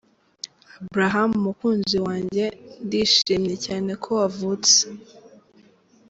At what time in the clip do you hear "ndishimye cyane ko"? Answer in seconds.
2.85-4.09